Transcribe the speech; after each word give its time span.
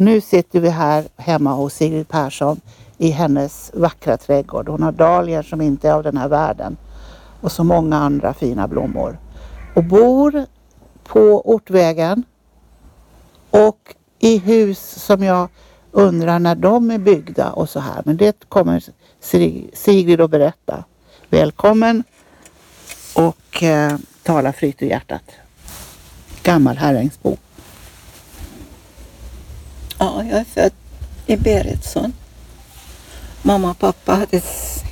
Nu 0.00 0.20
sitter 0.20 0.60
vi 0.60 0.68
här 0.68 1.04
hemma 1.16 1.52
hos 1.52 1.74
Sigrid 1.74 2.08
Persson 2.08 2.60
i 2.98 3.10
hennes 3.10 3.70
vackra 3.74 4.16
trädgård. 4.16 4.68
Hon 4.68 4.82
har 4.82 4.92
dahlior 4.92 5.42
som 5.42 5.60
inte 5.60 5.88
är 5.88 5.92
av 5.92 6.02
den 6.02 6.16
här 6.16 6.28
världen 6.28 6.76
och 7.40 7.52
så 7.52 7.64
många 7.64 7.96
andra 7.96 8.34
fina 8.34 8.68
blommor. 8.68 9.18
Och 9.74 9.84
bor 9.84 10.46
på 11.04 11.50
Ortvägen 11.50 12.22
och 13.50 13.94
i 14.18 14.38
hus 14.38 14.78
som 14.78 15.22
jag 15.22 15.48
undrar 15.92 16.38
när 16.38 16.54
de 16.54 16.90
är 16.90 16.98
byggda 16.98 17.50
och 17.50 17.68
så 17.68 17.80
här. 17.80 18.02
Men 18.04 18.16
det 18.16 18.48
kommer 18.48 18.84
Sigrid 19.74 20.20
att 20.20 20.30
berätta. 20.30 20.84
Välkommen 21.30 22.04
och 23.14 23.62
eh, 23.62 23.96
tala 24.22 24.52
fritt 24.52 24.82
ur 24.82 24.86
hjärtat. 24.86 25.24
Gammal 26.42 26.76
Herrängsbo. 26.76 27.36
Ja, 29.98 30.24
jag 30.24 30.40
är 30.40 30.44
född 30.44 30.72
i 31.26 31.36
Beretsson. 31.36 32.12
Mamma 33.42 33.70
och 33.70 33.78
pappa 33.78 34.14
hade, 34.14 34.42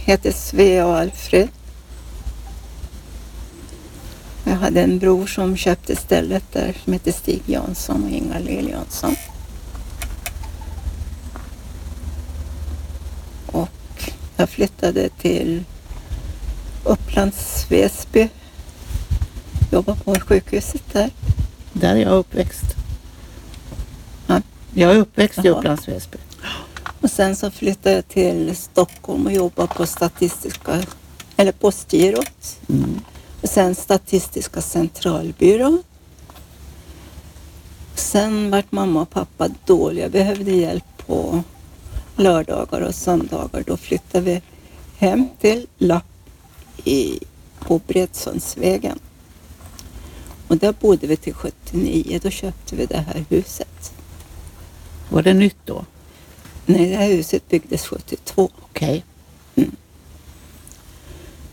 hette 0.05 0.33
Svea 0.33 0.87
och 0.87 0.99
Alfred. 0.99 1.49
Jag 4.45 4.57
hade 4.57 4.83
en 4.83 4.99
bror 4.99 5.27
som 5.27 5.57
köpte 5.57 5.97
stället 5.97 6.53
där 6.53 6.77
som 6.85 6.93
hette 6.93 7.13
Stig 7.13 7.43
Jansson 7.47 8.05
och 8.05 8.11
Inga-Lill 8.11 8.69
Jansson. 8.69 9.17
Och 13.47 14.11
jag 14.37 14.49
flyttade 14.49 15.09
till 15.09 15.65
Upplands 16.85 17.67
Väsby. 17.71 18.29
Jobbade 19.73 20.01
på 20.01 20.15
sjukhuset 20.15 20.83
där. 20.93 21.11
Där 21.73 21.95
är 21.95 22.01
jag 22.01 22.13
uppväxt. 22.13 22.86
Ja. 24.79 24.87
Jag 24.87 24.97
är 24.97 25.01
uppväxt 25.01 25.45
i. 25.45 25.49
Upplands 25.49 25.89
Väsby. 25.89 26.19
Och 27.01 27.11
sen 27.11 27.37
så 27.37 27.51
flyttade 27.51 27.95
jag 27.95 28.09
till 28.09 28.57
Stockholm 28.57 29.27
och 29.27 29.33
jobbade 29.33 29.75
på 29.75 29.87
Statistiska, 29.87 30.83
eller 31.37 31.53
Postgirot. 31.53 32.59
Mm. 32.69 33.01
Och 33.43 33.49
sen 33.49 33.75
Statistiska 33.75 34.61
centralbyrån. 34.61 35.83
Sen 37.95 38.51
vart 38.51 38.73
mamma 38.73 39.03
och 39.03 39.11
pappa 39.11 39.49
dåliga, 39.65 40.09
behövde 40.09 40.51
hjälp 40.51 41.07
på 41.07 41.43
lördagar 42.17 42.81
och 42.81 42.95
söndagar. 42.95 43.65
Då 43.67 43.77
flyttade 43.77 44.25
vi 44.25 44.43
hem 44.99 45.29
till 45.41 45.67
Lapp 45.79 46.05
i, 46.85 47.19
på 47.59 47.81
Bredsundsvägen. 47.87 48.99
Och 50.49 50.57
där 50.57 50.75
bodde 50.81 51.07
vi 51.07 51.17
till 51.17 51.35
79. 51.35 52.21
Då 52.23 52.31
köpte 52.31 52.77
vi 52.77 52.87
det 52.87 53.05
här 53.09 53.25
huset. 53.29 53.96
Var 55.09 55.23
det 55.23 55.35
nytt 55.35 55.57
då? 55.65 55.85
Nej, 56.67 56.91
det 56.91 56.97
här 56.97 57.09
huset 57.09 57.49
byggdes 57.49 57.87
72. 57.87 58.51
Okej. 58.63 59.05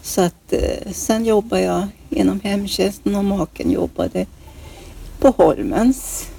Så 0.02 0.22
att 0.22 0.54
eh, 0.54 0.92
sen 0.92 1.26
jobbade 1.26 1.62
jag 1.62 1.88
inom 2.09 2.40
hemtjänsten 2.40 3.16
och 3.16 3.26
maken 3.26 3.72
jobbade 3.72 4.26
på 5.20 5.30
Holmens. 5.38 6.30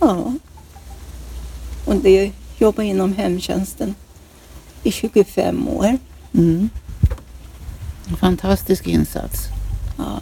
Ja. 0.00 0.32
Och 1.84 1.96
det 1.96 2.32
jobbade 2.58 2.88
inom 2.88 3.12
hemtjänsten 3.12 3.94
i 4.82 4.92
25 4.92 5.68
år. 5.68 5.98
Mm. 6.34 6.70
En 8.08 8.16
fantastisk 8.16 8.86
insats. 8.86 9.46
Ja. 9.98 10.20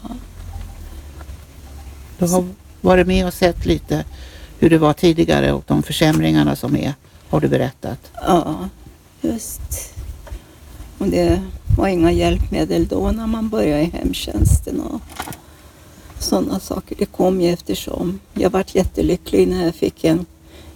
Du 2.20 2.26
har 2.34 2.44
varit 2.80 3.06
med 3.06 3.26
och 3.26 3.34
sett 3.34 3.66
lite 3.66 4.04
hur 4.58 4.70
det 4.70 4.78
var 4.78 4.92
tidigare 4.92 5.52
och 5.52 5.64
de 5.66 5.82
försämringarna 5.82 6.56
som 6.56 6.76
är, 6.76 6.94
har 7.28 7.40
du 7.40 7.48
berättat. 7.48 8.10
Ja, 8.26 8.68
just. 9.20 9.60
Och 10.98 11.06
det 11.06 11.42
var 11.78 11.88
inga 11.88 12.12
hjälpmedel 12.12 12.86
då 12.86 13.10
när 13.10 13.26
man 13.26 13.48
började 13.48 13.82
i 13.82 13.84
hemtjänsten 13.84 14.80
och 14.80 15.00
sådana 16.18 16.60
saker. 16.60 16.96
Det 16.98 17.06
kom 17.06 17.40
ju 17.40 17.48
eftersom 17.48 18.20
jag 18.34 18.50
vart 18.50 18.74
jättelycklig 18.74 19.48
när 19.48 19.64
jag 19.64 19.74
fick 19.74 20.04
en 20.04 20.26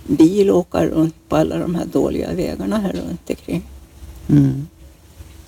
bil 0.06 0.50
och 0.50 0.58
åka 0.58 0.86
runt 0.86 1.14
på 1.28 1.36
alla 1.36 1.58
de 1.58 1.74
här 1.74 1.84
dåliga 1.86 2.32
vägarna 2.32 2.78
här 2.78 2.92
runt 2.92 3.30
omkring. 3.30 3.62
Mm. 4.28 4.66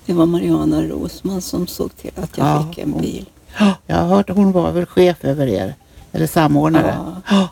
Det 0.05 0.13
var 0.13 0.25
Mariana 0.25 0.83
Rosman 0.83 1.41
som 1.41 1.67
såg 1.67 1.95
till 1.95 2.11
att 2.15 2.37
jag 2.37 2.47
Ja, 2.47 2.67
fick 2.69 2.77
en 2.77 3.01
bil. 3.01 3.25
Ja, 3.59 3.73
Jag 3.87 3.95
har 3.95 4.07
hört 4.07 4.29
hon 4.29 4.51
var 4.51 4.71
väl 4.71 4.85
chef 4.85 5.17
över 5.25 5.47
er, 5.47 5.75
eller 6.11 6.27
samordnare. 6.27 6.97
Ja. 7.29 7.47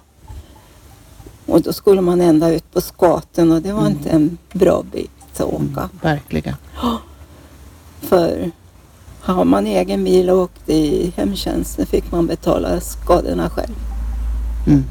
Och 1.45 1.61
då 1.61 1.73
skulle 1.73 2.01
man 2.01 2.21
ända 2.21 2.49
ut 2.53 2.73
på 2.73 2.81
skaten 2.81 3.51
och 3.51 3.61
det 3.61 3.73
var 3.73 3.87
inte 3.87 4.09
en 4.09 4.37
bra 4.53 4.83
bit 4.91 5.11
att 5.33 5.41
åka. 5.41 5.89
Verkligen. 6.01 6.55
För 8.01 8.51
har 9.21 9.45
man 9.45 9.67
egen 9.67 10.03
bil 10.03 10.29
och 10.29 10.37
åkte 10.37 10.73
i 10.73 11.13
hemtjänsten 11.15 11.85
fick 11.85 12.11
man 12.11 12.27
betala 12.27 12.79
skadorna 12.79 13.49
själv. 13.49 13.75
Mm. 14.67 14.83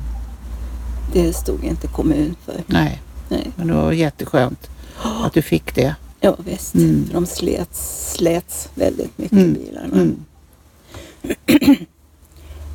Det 1.12 1.32
stod 1.32 1.64
inte 1.64 1.86
kommun 1.86 2.36
för. 2.44 2.62
Nej, 2.66 3.02
Nej. 3.28 3.50
men 3.56 3.66
det 3.66 3.74
var 3.74 3.92
jätteskönt 3.92 4.70
att 5.24 5.32
du 5.32 5.42
fick 5.42 5.74
det. 5.74 5.94
Ja 6.20 6.36
visst, 6.38 6.74
Mm. 6.74 7.06
för 7.06 7.14
de 7.14 7.26
slets, 7.26 8.12
slets 8.12 8.68
väldigt 8.74 9.18
mycket 9.18 9.32
Mm. 9.38 9.52
bilarna. 9.52 10.06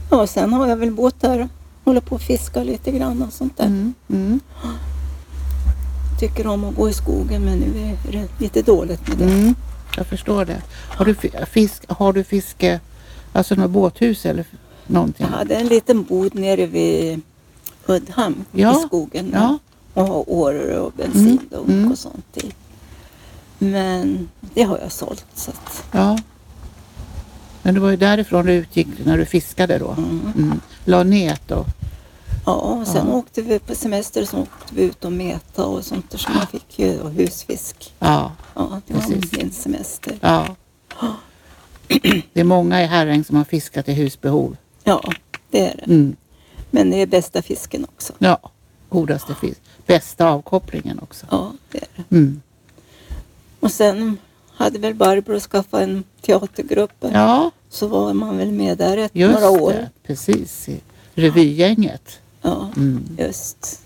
Mm. 0.10 0.18
Ja, 0.18 0.22
och 0.22 0.30
sen 0.30 0.54
har 0.54 0.68
jag 0.68 0.76
väl 0.76 1.00
och 1.00 1.14
håller 1.86 2.02
på 2.02 2.16
att 2.16 2.22
fiska 2.22 2.64
lite 2.64 2.92
grann 2.92 3.22
och 3.22 3.34
sånt 3.34 3.58
där. 3.58 3.66
Mm. 3.66 3.94
Mm. 4.10 4.40
Tycker 6.20 6.48
om 6.48 6.64
att 6.64 6.76
gå 6.76 6.90
i 6.90 6.94
skogen 6.94 7.46
men 7.46 7.58
nu 7.60 7.98
är 8.08 8.12
det 8.12 8.28
lite 8.40 8.62
dåligt 8.62 9.08
med 9.08 9.18
det. 9.18 9.24
Mm. 9.24 9.56
Jag 9.98 10.08
förstår 10.08 10.46
det. 10.46 10.62
Har 10.90 11.06
du 11.06 11.16
fi- 11.16 11.46
fisk, 11.52 11.84
har 11.88 12.14
du 12.14 12.24
fiske, 12.24 12.80
alltså 13.34 13.56
något 13.56 13.72
båthus 13.72 14.26
eller 14.26 14.46
någonting? 14.88 15.28
Jag 15.32 15.38
hade 15.38 15.56
en 15.56 15.68
liten 15.68 16.04
bod 16.04 16.36
nere 16.36 16.66
vid 16.66 17.22
Uddhamn 17.88 18.46
Ja, 18.52 18.80
i 18.80 18.88
skogen. 18.88 19.32
Ja, 19.34 19.58
och 19.94 20.08
ha 20.08 20.24
åror 20.28 20.72
och 20.72 20.92
bensindunk 20.98 21.70
mm. 21.70 21.92
och 21.92 21.98
sånt 21.98 22.38
i. 22.38 22.52
Men 23.60 24.30
det 24.54 24.64
har 24.64 24.78
jag 24.80 24.92
sålt. 24.92 25.26
Så 25.34 25.52
att, 25.52 25.84
ja. 25.92 26.18
Men 27.64 27.74
det 27.74 27.80
var 27.80 27.90
ju 27.90 27.98
därifrån 27.98 28.46
du 28.46 28.54
utgick 28.54 28.88
när 29.06 29.18
du 29.18 29.26
fiskade 29.26 29.78
då? 29.78 29.92
mm. 29.92 30.34
Mm. 30.38 30.62
La 30.86 31.04
nät 31.04 31.42
då? 31.48 31.66
Ja, 32.46 32.54
och 32.54 32.88
sen 32.88 33.08
Ja. 33.08 33.14
åkte 33.14 33.42
vi 33.42 33.60
på 33.60 33.76
semester 33.76 34.26
så 34.26 34.38
åkte 34.38 34.76
vi 34.76 34.82
ut 34.84 35.06
och 35.06 35.12
meta 35.12 35.66
och 35.66 35.86
sånt 35.86 36.12
där 36.12 36.18
så 36.18 36.32
man 36.32 36.48
fick 36.48 36.80
ju 36.80 36.98
då 36.98 37.08
husfisk. 37.08 37.94
Ja, 38.00 38.32
Ja, 38.56 38.82
det 38.88 38.94
var 38.94 39.02
Precis. 39.02 39.32
min 39.38 39.52
semester. 39.52 40.18
ja. 40.22 40.48
Det 42.34 42.40
är 42.40 42.44
många 42.44 42.84
i 42.84 42.86
Herräng 42.86 43.24
som 43.24 43.36
har 43.36 43.44
fiskat 43.44 43.90
i 43.90 43.94
husbehov. 43.94 44.58
Ja, 44.84 45.12
det 45.52 45.60
är 45.68 45.76
det. 45.78 45.84
Mm. 45.94 46.16
Men 46.72 46.90
det 46.92 47.02
är 47.02 47.08
bästa 47.08 47.42
fisken 47.42 47.86
också. 47.96 48.14
Ja, 48.18 48.38
godaste 48.90 49.36
fisk. 49.36 49.60
Bästa 49.86 50.30
avkopplingen 50.30 51.00
också. 51.00 51.26
Ja, 51.32 51.52
det 51.72 51.78
är 51.78 51.88
det. 51.96 52.16
Mm. 52.16 52.42
Och 53.60 53.72
sen 53.72 54.18
hade 54.60 54.80
väl 54.80 54.94
Barbro 54.94 55.40
skaffat 55.40 55.82
en 55.82 56.04
teatergrupp. 56.22 56.92
Ja, 57.00 57.52
Så 57.70 57.88
var 57.88 58.14
man 58.14 58.38
väl 58.38 58.52
med 58.52 58.78
där 58.78 58.98
ett, 58.98 59.12
just 59.16 59.40
några 59.42 59.50
år. 59.64 59.72
det. 59.72 59.90
Precis. 60.04 60.70
I 60.70 60.80
revygänget. 61.14 62.20
Ja, 62.42 62.70
Mm. 62.78 63.04
just. 63.20 63.82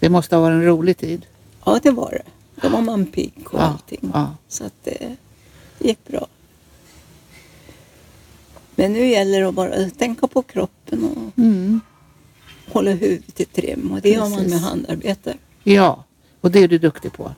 Det 0.00 0.08
måste 0.08 0.36
ha 0.36 0.42
varit 0.42 0.54
en 0.54 0.64
rolig 0.64 0.96
tid. 0.96 1.26
Ja, 1.64 1.80
det 1.82 1.90
var 1.90 2.10
det. 2.10 2.22
Då 2.62 2.68
var 2.68 2.80
man 2.82 3.06
pigg 3.06 3.32
och 3.46 3.60
Ja, 3.60 3.64
allting. 3.64 4.10
ja. 4.14 4.30
Så 4.48 4.64
att 4.64 4.74
det 4.84 5.16
gick 5.78 5.98
bra. 6.08 6.26
Men 8.74 8.92
nu 8.92 9.06
gäller 9.06 9.40
det 9.40 9.48
att 9.48 9.54
bara 9.54 9.90
tänka 9.90 10.26
på 10.26 10.42
kroppen 10.42 11.04
och 11.04 11.38
Mm. 11.38 11.80
hålla 12.72 12.90
huvudet 12.90 13.40
i 13.40 13.44
trim. 13.44 13.90
Och 13.92 14.00
det 14.00 14.10
gör 14.10 14.20
man 14.20 14.32
Precis. 14.32 14.50
med 14.52 14.60
handarbete. 14.60 15.34
Ja, 15.64 16.04
och 16.40 16.50
det 16.50 16.58
är 16.58 16.68
du 16.68 16.78
duktig 16.78 17.12
på. 17.12 17.32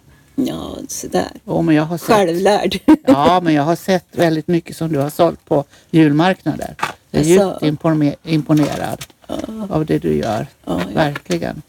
Ja, 0.46 0.76
sådär. 0.88 1.30
Oh, 1.44 1.62
men 1.62 1.74
jag 1.74 1.82
har 1.84 1.98
sett, 1.98 2.06
Självlärd. 2.06 2.78
ja, 3.06 3.40
men 3.42 3.54
jag 3.54 3.62
har 3.62 3.76
sett 3.76 4.04
väldigt 4.12 4.48
mycket 4.48 4.76
som 4.76 4.92
du 4.92 4.98
har 4.98 5.10
sålt 5.10 5.44
på 5.44 5.64
julmarknader. 5.90 6.74
Jag 7.10 7.22
är 7.22 7.26
djupt 7.26 7.62
impone- 7.62 8.14
imponerad 8.24 9.04
Ja, 9.26 9.36
av 9.70 9.86
det 9.86 9.98
du 9.98 10.16
gör. 10.16 10.46
ja, 10.64 10.80
ja. 10.88 10.94
Verkligen. 10.94 11.62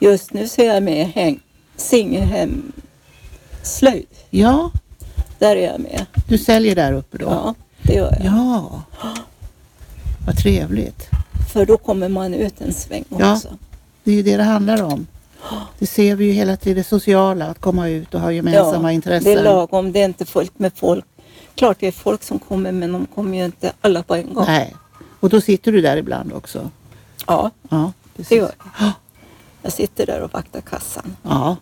Just 0.00 0.32
nu 0.32 0.48
så 0.48 0.60
är 0.62 0.74
jag 0.74 0.82
med 0.82 1.08
i 1.16 1.38
Singelhem 1.76 2.72
slöjd. 3.62 4.06
Ja, 4.30 4.70
Där 5.38 5.56
är 5.56 5.66
jag 5.72 5.80
med. 5.80 6.06
du 6.28 6.38
säljer 6.38 6.74
där 6.74 6.92
uppe 6.92 7.18
då? 7.18 7.24
Ja, 7.26 7.54
det 7.82 7.92
gör 7.94 8.16
jag. 8.24 8.26
Ja. 8.34 8.82
Vad 10.26 10.36
trevligt. 10.36 11.08
För 11.52 11.66
då 11.66 11.76
kommer 11.76 12.08
man 12.08 12.34
ut 12.34 12.60
en 12.60 12.72
sväng 12.72 13.04
också. 13.10 13.48
Det 14.04 14.10
är 14.10 14.14
ju 14.14 14.22
det 14.22 14.36
det 14.36 14.42
handlar 14.42 14.82
om. 14.82 15.06
Det 15.78 15.86
ser 15.86 16.16
vi 16.16 16.24
ju 16.24 16.32
hela 16.32 16.56
tiden, 16.56 16.76
det 16.76 16.84
sociala, 16.88 17.46
att 17.46 17.60
komma 17.60 17.88
ut 17.88 18.14
och 18.14 18.20
ha 18.20 18.32
gemensamma 18.32 18.92
intressen. 18.92 19.32
Det 19.34 19.40
är 19.40 19.44
lagom, 19.44 19.92
det 19.92 20.00
är 20.00 20.04
inte 20.04 20.24
fullt 20.24 20.58
med 20.58 20.72
folk. 20.76 21.04
Klart 21.54 21.76
det 21.80 21.86
är 21.86 21.92
folk 21.92 22.22
som 22.22 22.38
kommer 22.38 22.72
men 22.72 22.92
de 22.92 23.06
kommer 23.06 23.38
ju 23.38 23.44
inte 23.44 23.72
alla 23.80 24.02
på 24.02 24.14
en 24.14 24.34
gång. 24.34 24.44
Nej. 24.46 24.76
Och 25.20 25.28
då 25.28 25.40
sitter 25.40 25.72
du 25.72 25.80
där 25.80 25.96
ibland 25.96 26.32
också? 26.32 26.70
Ja, 27.26 27.50
Ja, 27.68 27.92
det 28.16 28.30
gör 28.30 28.50
jag. 28.78 28.92
Jag 29.62 29.72
sitter 29.72 30.06
där 30.06 30.20
och 30.20 30.32
vaktar 30.32 30.60
kassan. 30.60 31.16
Ja, 31.22 31.56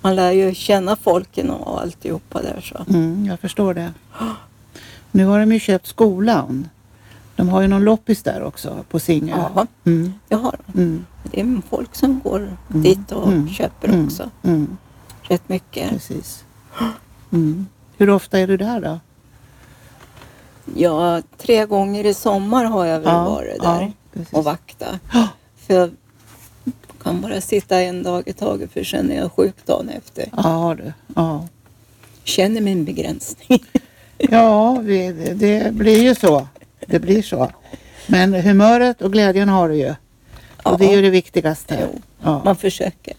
Man 0.00 0.16
lär 0.16 0.32
ju 0.32 0.54
känna 0.54 0.96
folken 0.96 1.50
och 1.50 1.80
alltihopa 1.82 2.42
där 2.42 2.60
så. 2.60 2.92
mm, 2.92 3.26
jag 3.26 3.40
förstår 3.40 3.74
det. 3.74 3.92
Nu 5.10 5.24
har 5.24 5.40
de 5.40 5.52
ju 5.52 5.60
köpt 5.60 5.86
skolan. 5.86 6.68
De 7.38 7.48
har 7.48 7.60
ju 7.62 7.68
någon 7.68 7.84
loppis 7.84 8.22
där 8.22 8.42
också 8.42 8.84
på 8.90 8.98
Singö. 9.00 9.36
Ja, 9.54 9.66
Mm, 9.84 10.12
det 10.28 10.34
har 10.34 10.56
de. 10.66 10.80
mm, 10.80 11.06
Det 11.22 11.40
är 11.40 11.60
folk 11.70 11.94
som 11.96 12.20
går 12.24 12.56
dit 12.68 13.12
och 13.12 13.28
Mm. 13.28 13.48
köper 13.48 13.88
mm, 13.88 14.04
också. 14.06 14.30
Mm, 14.42 14.76
Rätt 15.22 15.48
mycket. 15.48 15.90
precis. 15.90 16.44
Mm. 17.32 17.66
Hur 17.96 18.10
ofta 18.10 18.38
är 18.38 18.46
du 18.46 18.56
där 18.56 18.80
då? 18.80 18.98
Ja, 20.74 21.22
tre 21.36 21.66
gånger 21.66 22.06
i 22.06 22.14
sommar 22.14 22.64
har 22.64 22.84
jag 22.86 23.00
väl 23.00 23.14
varit 23.14 23.62
där 23.62 23.92
ja, 24.12 24.20
och 24.32 24.44
vaktat. 24.44 24.94
För 25.66 25.74
jag 25.74 25.90
kan 27.02 27.20
bara 27.20 27.40
sitta 27.40 27.80
en 27.80 28.02
dag 28.02 28.22
i 28.26 28.32
taget 28.32 28.72
för 28.72 28.84
sen 28.84 29.10
är 29.10 29.16
jag 29.16 29.32
sjuk 29.32 29.54
dagen 29.66 29.88
efter. 29.88 30.24
Ja, 30.36 30.74
du. 30.78 30.92
Ja. 31.14 31.46
Känner 32.24 32.60
min 32.60 32.84
begränsning. 32.84 33.64
Ja, 34.20 34.78
det 34.84 35.74
blir 35.74 36.02
ju 36.02 36.14
så. 36.14 36.46
Det 36.90 36.98
blir 36.98 37.22
så. 37.22 37.50
Men 38.06 38.34
humöret 38.34 39.02
och 39.02 39.12
glädjen 39.12 39.48
har 39.48 39.68
du 39.68 39.74
ju. 39.76 39.94
Och 40.62 40.78
det 40.78 40.86
är 40.92 40.96
ju 40.96 41.02
det 41.02 41.10
viktigaste. 41.10 41.88
Ja. 42.22 42.42
Man 42.44 42.56
försöker. 42.56 43.14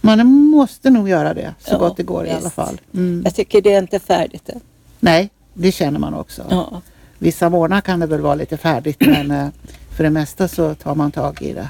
Man 0.00 0.26
måste 0.26 0.90
nog 0.90 1.08
göra 1.08 1.34
det 1.34 1.54
så 1.58 1.74
Ja, 1.74 1.78
gott 1.78 1.96
det 1.96 2.02
går 2.02 2.26
i 2.26 2.28
visst. 2.28 2.40
alla 2.40 2.50
fall. 2.50 2.80
Mm. 2.94 3.22
Jag 3.24 3.34
tycker 3.34 3.62
det 3.62 3.72
är 3.72 3.78
inte 3.78 3.98
färdigt 3.98 4.48
än. 4.48 4.60
Nej, 5.00 5.30
det 5.54 5.72
känner 5.72 5.98
man 5.98 6.14
också. 6.14 6.42
Ja, 6.50 6.80
Vissa 7.18 7.48
månader 7.50 7.80
kan 7.80 8.00
det 8.00 8.06
väl 8.06 8.20
vara 8.20 8.34
lite 8.34 8.56
färdigt 8.56 8.96
men 9.00 9.30
eh, 9.30 9.48
för 9.96 10.04
det 10.04 10.10
mesta 10.10 10.48
så 10.48 10.74
tar 10.74 10.94
man 10.94 11.10
tag 11.10 11.42
i 11.42 11.52
det. 11.52 11.68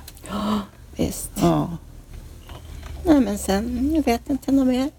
visst. 0.96 1.30
Ja. 1.40 1.70
Nej, 3.04 3.20
men 3.20 3.38
sen, 3.38 3.92
jag 3.94 4.04
vet 4.04 4.30
inte 4.30 4.52
något 4.52 4.66
mer. 4.66 4.90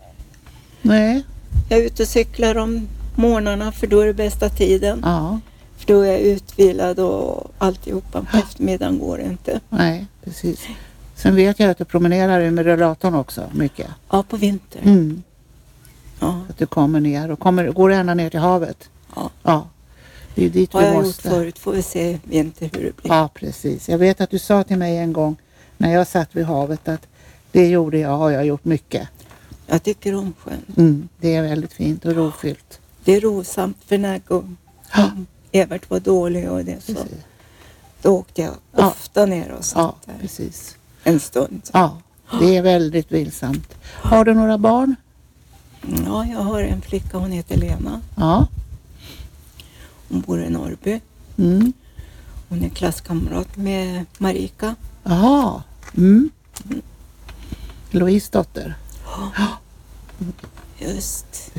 Nej, 0.82 1.24
Jag 1.70 1.80
är 1.80 1.84
ute 1.84 2.04
och 2.04 2.10
cyklar 2.10 2.58
om 2.58 2.88
morgnarna 3.16 3.72
för 3.72 3.88
då 3.88 4.00
är 4.00 4.06
det 4.06 4.14
bästa 4.14 4.50
tiden. 4.50 5.00
ja, 5.04 5.40
För 5.78 5.88
då 5.94 6.02
är 6.02 6.12
jag 6.12 6.22
utvilad 6.22 7.00
och 7.00 7.52
alltihopa. 7.58 8.26
På 8.32 8.38
eftermiddagen 8.38 9.00
går 9.00 9.18
det 9.18 9.24
inte. 9.24 9.60
nej, 9.70 10.06
precis. 10.24 10.68
Sen 11.16 11.36
vet 11.36 11.60
jag 11.60 11.70
att 11.70 11.78
du 11.78 11.86
promenerar 11.86 12.52
med 12.52 12.66
rullatorn 12.66 13.16
också 13.16 13.50
mycket. 13.54 13.88
Ja, 14.12 14.24
på 14.24 14.38
vintern. 14.38 14.82
Mm. 14.84 15.24
Ja, 16.20 16.42
Att 16.50 16.58
du 16.58 16.66
kommer 16.66 17.00
ner 17.00 17.32
och 17.32 17.40
kommer, 17.40 17.68
går 17.72 17.92
ända 17.92 18.14
ner 18.14 18.30
till 18.30 18.40
havet. 18.40 18.90
ja. 19.16 19.30
Ja, 19.44 19.68
det 20.36 20.42
är 20.42 20.44
ju 20.44 20.50
dit 20.52 20.74
har 20.74 20.82
vi 20.82 20.86
jag 20.88 20.96
gjort 20.96 21.06
måste. 21.06 21.30
förut. 21.30 21.60
Får 21.60 21.72
vi 21.74 21.82
se 21.82 22.20
vinter 22.24 22.70
hur 22.74 22.84
det 22.84 22.96
blir. 23.02 23.12
Ja, 23.12 23.30
precis. 23.34 23.90
Jag 23.90 23.98
vet 23.98 24.22
att 24.22 24.30
du 24.30 24.40
sa 24.40 24.64
till 24.64 24.78
mig 24.78 24.98
en 24.98 25.14
gång 25.14 25.36
när 25.78 25.94
jag 25.94 26.08
satt 26.08 26.36
vid 26.36 26.46
havet 26.46 26.88
att 26.88 27.08
det 27.52 27.68
gjorde 27.70 27.98
jag, 27.98 28.18
har 28.18 28.32
jag 28.32 28.46
gjort 28.46 28.66
mycket. 28.66 29.08
Jag 29.68 29.84
tycker 29.84 30.16
om 30.16 30.34
sjön. 30.40 30.66
Mm, 30.78 31.08
det 31.20 31.36
är 31.36 31.42
väldigt 31.42 31.74
fint 31.74 32.06
och 32.06 32.14
rofyllt. 32.16 32.80
Det 33.04 33.16
är 33.16 33.22
rosamt 33.22 33.78
för 33.86 33.98
när 33.98 34.20
Gu- 34.20 34.56
Ja, 34.96 35.12
Evert 35.56 35.90
var 35.90 36.00
dålig 36.00 36.52
och 36.52 36.66
det 36.66 36.82
så. 36.84 36.94
precis. 36.94 37.12
Då 38.02 38.10
åkte 38.10 38.42
jag 38.42 38.54
Ja. 38.78 38.88
ofta 38.88 39.26
ner 39.26 39.52
och 39.52 39.66
satt 39.66 39.78
Ja, 40.06 40.14
där 40.14 40.20
precis. 40.22 40.76
en 41.04 41.20
stund. 41.20 41.62
Ja, 41.74 41.98
det 42.40 42.58
är 42.58 42.62
väldigt 42.62 43.12
vilsamt. 43.12 43.74
Har 44.02 44.26
du 44.26 44.34
några 44.34 44.58
barn? 44.58 44.96
Ja, 46.06 46.26
jag 46.26 46.40
har 46.40 46.62
en 46.62 46.82
flicka. 46.82 47.18
Hon 47.18 47.32
heter 47.32 47.58
Lena. 47.58 48.02
Ja. 48.16 48.48
Hon 50.10 50.22
bor 50.22 50.44
i 50.44 50.50
Norrby. 50.50 51.02
Mm. 51.38 51.74
Hon 52.50 52.64
är 52.64 52.70
klasskamrat 52.70 53.58
med 53.58 54.06
Marika. 54.18 54.76
Jaha. 55.04 55.64
Mm. 55.98 56.30
Louise 57.92 58.30
dotter. 58.32 58.76
Just. 60.80 61.52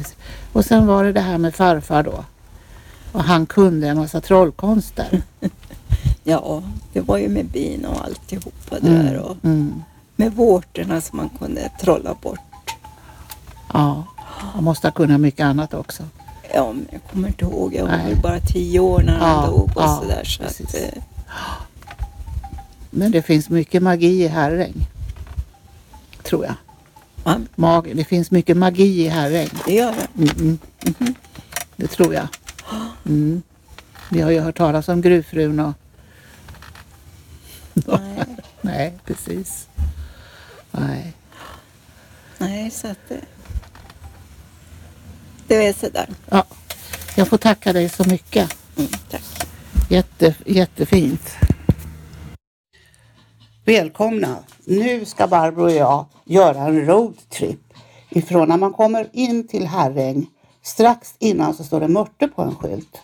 Och 0.52 0.64
sen 0.64 0.87
var 0.87 1.05
det 1.05 1.12
det 1.12 1.20
här 1.20 1.38
med 1.38 1.55
farfar 1.55 2.02
då. 2.02 2.25
Och 3.14 3.25
han 3.25 3.46
kunde 3.46 3.88
en 3.88 3.96
massa 3.99 4.20
trollkonster. 4.20 5.22
Ja, 6.26 6.62
det 6.93 7.00
var 7.00 7.19
ju 7.19 7.28
med 7.28 7.46
bin 7.46 7.84
och 7.84 8.05
alltihopa 8.05 8.81
där. 8.81 9.19
Och 9.19 9.37
Mm. 9.44 9.82
med 10.16 10.32
vårtorna 10.34 11.00
som 11.00 11.16
man 11.16 11.28
kunde 11.38 11.70
trolla 11.81 12.14
bort. 12.22 12.40
Ja, 13.72 14.05
han 14.16 14.64
måste 14.64 14.87
ha 14.87 14.93
kunnat 14.93 15.20
mycket 15.20 15.44
annat 15.44 15.75
också. 15.75 16.02
Ja, 16.55 16.72
men 16.72 16.87
jag 16.90 17.00
kommer 17.12 17.28
inte 17.28 17.44
ihåg. 17.44 17.75
Jag 17.75 17.82
var 17.82 17.90
Nej. 17.96 18.14
bara 18.22 18.40
tio 18.40 18.81
år 18.81 19.02
när 19.02 19.12
han 19.19 19.31
Ja, 19.43 19.46
dog 19.46 19.62
och 19.64 19.72
ja, 19.82 19.99
sådär. 20.02 20.25
Så 20.25 20.43
precis. 20.43 20.66
att, 20.66 20.75
eh, 20.75 21.02
Men 22.90 23.11
det 23.12 23.22
finns 23.22 23.49
mycket 23.50 23.82
magi 23.82 24.25
i 24.25 24.28
Herräng. 24.28 24.87
Tror 26.22 26.44
jag. 26.44 26.55
ja, 27.25 27.37
Mag 27.55 27.93
det 27.96 28.05
finns 28.05 28.31
mycket 28.31 28.56
magi 28.56 29.05
i 29.05 29.08
Herräng. 29.08 29.49
det 29.66 29.72
gör 29.75 29.94
jag. 30.16 30.28
Mm, 30.28 30.58
mm. 30.99 31.14
Det 31.76 31.87
tror 31.87 32.14
jag. 32.14 32.26
Mm. 33.06 33.43
Vi 34.11 34.21
har 34.21 34.31
ju 34.31 34.41
hört 34.41 34.56
talas 34.56 34.89
om 34.89 35.01
gruvfrun 35.01 35.61
och... 35.61 35.73
Nej, 37.75 38.25
Nej, 38.61 38.99
precis. 39.05 39.69
Nej. 40.71 41.12
nej, 42.39 42.71
så 42.71 42.89
att 42.89 42.99
det, 43.09 43.21
det 45.47 45.67
är 45.67 45.73
sådär. 45.73 46.09
Ja, 46.31 46.45
jag 47.17 47.29
får 47.29 47.39
tacka 47.39 47.73
dig 47.73 47.89
så 47.89 48.09
mycket. 48.09 48.56
Mm, 48.77 48.91
tack. 49.11 49.49
Jätte, 49.91 50.35
jättefint. 50.47 51.37
Välkomna! 53.65 54.37
Nu 54.65 55.05
ska 55.05 55.27
Barbro 55.27 55.62
och 55.62 55.71
jag 55.71 56.07
göra 56.25 56.61
en 56.61 56.87
roadtrip. 56.87 57.61
Ifrån 58.11 58.49
när 58.49 58.57
man 58.57 58.73
kommer 58.73 59.09
in 59.12 59.49
till 59.49 59.67
Herräng, 59.67 60.27
strax 60.64 61.14
innan 61.19 61.55
så 61.55 61.64
står 61.64 61.81
det 61.81 61.88
Mörte 61.88 62.28
på 62.28 62.43
en 62.43 62.55
skylt. 62.55 63.02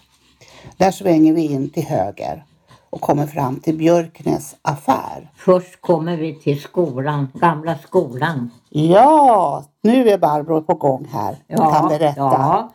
Där 0.76 0.90
svänger 0.90 1.32
vi 1.32 1.42
in 1.42 1.70
till 1.70 1.84
höger 1.84 2.44
och 2.90 3.00
kommer 3.00 3.26
fram 3.26 3.60
till 3.60 3.76
Björknäs 3.76 4.56
affär. 4.62 5.30
Först 5.36 5.80
kommer 5.80 6.16
vi 6.16 6.34
till 6.34 6.60
skolan, 6.60 7.28
gamla 7.34 7.78
skolan. 7.78 8.50
Ja, 8.68 9.64
nu 9.82 10.08
är 10.10 10.18
Barbro 10.18 10.62
på 10.62 10.74
gång 10.74 11.08
här 11.12 11.36
och 11.48 11.72
kan 11.72 11.88
berätta. 11.88 12.20
ja 12.20 12.70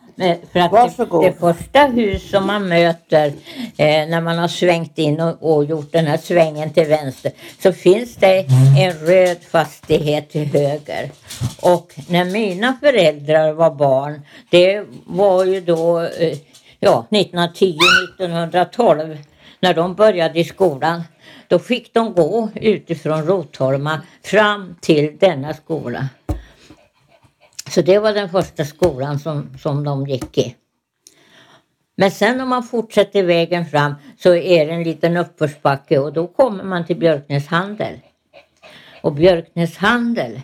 för 0.51 0.59
att 0.59 0.71
Varsågod. 0.71 1.23
det, 1.23 1.29
det 1.29 1.39
första 1.39 1.79
hus 1.79 2.29
som 2.29 2.47
man 2.47 2.67
möter 2.67 3.33
eh, 3.77 4.07
när 4.07 4.21
man 4.21 4.37
har 4.37 4.47
svängt 4.47 4.97
in 4.97 5.19
och, 5.19 5.55
och 5.55 5.65
gjort 5.65 5.91
den 5.91 6.07
här 6.07 6.17
svängen 6.17 6.73
till 6.73 6.87
vänster 6.87 7.31
så 7.63 7.73
finns 7.73 8.15
det 8.15 8.45
en 8.79 8.93
röd 9.07 9.37
fastighet 9.51 10.29
till 10.29 10.45
höger. 10.45 11.11
Och 11.61 11.93
när 12.09 12.25
mina 12.25 12.77
föräldrar 12.81 13.53
var 13.53 13.75
barn, 13.75 14.21
det 14.49 14.85
var 15.05 15.45
ju 15.45 15.61
då 15.61 16.01
eh, 16.01 16.37
ja, 16.79 17.07
1910-1912 17.09 19.17
när 19.59 19.73
de 19.73 19.95
började 19.95 20.39
i 20.39 20.43
skolan. 20.43 21.03
Då 21.47 21.59
fick 21.59 21.93
de 21.93 22.13
gå 22.13 22.49
utifrån 22.55 23.23
Rotholma 23.23 24.01
fram 24.23 24.75
till 24.81 25.17
denna 25.19 25.53
skola. 25.53 26.09
Så 27.69 27.81
det 27.81 27.99
var 27.99 28.13
den 28.13 28.29
första 28.29 28.65
skolan 28.65 29.19
som, 29.19 29.57
som 29.61 29.83
de 29.83 30.07
gick 30.07 30.37
i. 30.37 30.55
Men 31.95 32.11
sen 32.11 32.41
om 32.41 32.49
man 32.49 32.63
fortsätter 32.63 33.23
vägen 33.23 33.65
fram 33.65 33.95
så 34.17 34.35
är 34.35 34.65
det 34.65 34.71
en 34.71 34.83
liten 34.83 35.17
uppförsbacke 35.17 35.99
och 35.99 36.13
då 36.13 36.27
kommer 36.27 36.63
man 36.63 36.85
till 36.85 36.97
Björknäs 36.97 37.47
handel. 37.47 37.99
Och 39.01 39.13
Björknäs 39.13 39.77
handel 39.77 40.41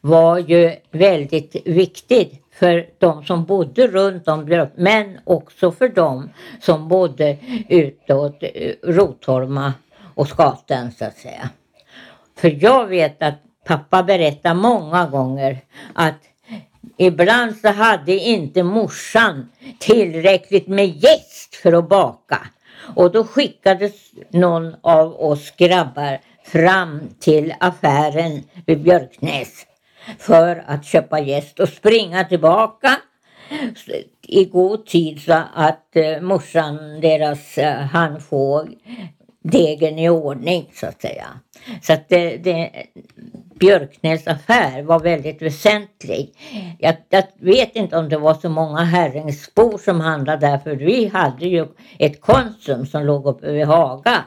var 0.00 0.38
ju 0.38 0.76
väldigt 0.90 1.56
viktig 1.64 2.42
för 2.52 2.86
de 2.98 3.24
som 3.24 3.44
bodde 3.44 3.86
runt 3.86 4.28
om 4.28 4.44
Björk, 4.44 4.72
men 4.76 5.18
också 5.24 5.72
för 5.72 5.88
de 5.88 6.30
som 6.60 6.88
bodde 6.88 7.36
utåt 7.68 8.42
eh, 8.42 8.72
Rotholma 8.82 9.72
och 10.14 10.28
Skaten 10.28 10.92
så 10.92 11.04
att 11.04 11.16
säga. 11.16 11.48
För 12.38 12.64
jag 12.64 12.86
vet 12.86 13.22
att 13.22 13.34
pappa 13.64 14.02
berättar 14.02 14.54
många 14.54 15.06
gånger 15.06 15.58
att 15.94 16.20
ibland 16.96 17.56
så 17.56 17.68
hade 17.68 18.12
inte 18.12 18.62
morsan 18.62 19.50
tillräckligt 19.78 20.68
med 20.68 20.88
jäst 20.88 21.54
för 21.62 21.72
att 21.72 21.88
baka. 21.88 22.38
Och 22.94 23.12
då 23.12 23.24
skickades 23.24 23.92
någon 24.30 24.74
av 24.82 25.20
oss 25.20 25.50
grabbar 25.56 26.18
fram 26.44 27.00
till 27.20 27.54
affären 27.60 28.42
vid 28.66 28.82
Björknäs 28.82 29.66
för 30.18 30.64
att 30.66 30.84
köpa 30.84 31.20
jäst 31.20 31.60
och 31.60 31.68
springa 31.68 32.24
tillbaka 32.24 32.96
i 34.22 34.44
god 34.44 34.86
tid 34.86 35.22
så 35.22 35.42
att 35.54 35.96
eh, 35.96 36.20
morsan 36.20 37.00
deras 37.00 37.58
eh, 37.58 37.74
hann 37.74 38.20
degen 39.44 39.98
i 39.98 40.08
ordning 40.08 40.70
så 40.74 40.86
att 40.86 41.02
säga. 41.02 41.26
Så 41.82 41.92
att 41.92 42.08
det, 42.08 42.36
det, 42.36 42.70
Björknäs 43.58 44.26
affär 44.26 44.82
var 44.82 45.00
väldigt 45.00 45.42
väsentlig. 45.42 46.32
Jag, 46.78 46.96
jag, 47.08 47.24
vet 47.38 47.76
inte 47.76 47.98
om 47.98 48.08
det 48.08 48.18
var 48.18 48.34
så 48.34 48.48
många 48.48 48.80
Herrängsbor 48.84 49.78
som 49.78 50.00
handlade 50.00 50.46
där 50.46 50.58
för 50.58 50.76
vi 50.76 51.06
hade 51.06 51.46
ju 51.46 51.66
ett 51.98 52.20
Konsum 52.20 52.86
som 52.86 53.04
låg 53.04 53.26
uppe 53.26 53.52
vid 53.52 53.66
Haga. 53.66 54.24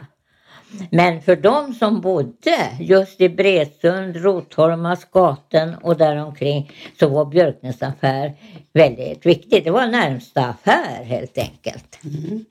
Men 0.92 1.22
för 1.22 1.36
de 1.36 1.74
som 1.74 2.02
bodde 2.02 2.72
just 2.80 3.22
i 3.22 3.30
Bredsund, 3.30 4.16
Rotholma, 4.16 4.96
Skaten 4.96 5.76
och 5.76 5.98
däromkring 5.98 6.72
så 7.00 7.10
var 7.10 7.26
Björknäs 7.26 7.82
affär 7.82 8.34
väldigt 8.74 9.26
viktig. 9.26 9.64
Det 9.64 9.72
var 9.72 9.88
närmsta 9.88 10.46
affär 10.46 11.04
helt 11.04 11.38
enkelt. 11.38 12.00
Mm. 12.04 12.46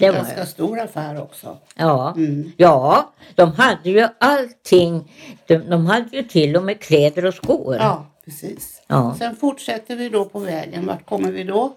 Det 0.00 0.10
var 0.10 0.16
Ganska 0.18 0.46
stor 0.46 0.80
affär 0.80 1.22
också. 1.22 1.58
Ja, 1.76 2.14
Mm. 2.16 2.52
ja, 2.56 3.12
de 3.34 3.52
hade 3.52 3.90
ju 3.90 4.08
allting. 4.20 5.12
De, 5.46 5.56
de 5.58 5.86
hade 5.86 6.16
ju 6.16 6.22
till 6.22 6.56
och 6.56 6.62
med 6.62 6.80
kläder 6.80 7.26
och 7.26 7.34
skor. 7.34 7.76
Ja, 7.76 8.06
precis. 8.24 8.82
Ja. 8.86 9.14
Sen 9.18 9.36
fortsätter 9.36 9.96
vi 9.96 10.08
då 10.08 10.24
på 10.24 10.38
vägen. 10.38 10.86
Vart 10.86 11.06
kommer 11.06 11.32
vi 11.32 11.44
då? 11.44 11.72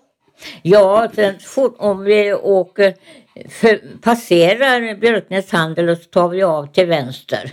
Ja, 0.61 1.07
sen 1.15 1.39
fort, 1.39 1.75
om 1.79 2.03
vi 2.03 2.33
åker, 2.33 2.93
för, 3.49 3.99
passerar 4.01 4.95
Björknäs 4.95 5.51
handel 5.51 5.89
och 5.89 5.97
så 5.97 6.03
tar 6.03 6.29
vi 6.29 6.43
av 6.43 6.67
till 6.67 6.85
vänster. 6.87 7.51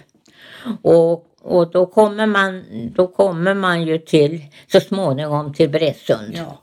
Och, 0.82 1.26
och 1.42 1.70
då, 1.70 1.86
kommer 1.86 2.26
man, 2.26 2.64
då 2.94 3.06
kommer 3.06 3.54
man 3.54 3.82
ju 3.82 3.98
till 3.98 4.40
så 4.72 4.80
småningom 4.80 5.54
till 5.54 5.70
Bresund. 5.70 6.34
Ja. 6.36 6.58